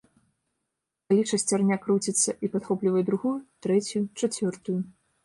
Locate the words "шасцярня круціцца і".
1.31-2.49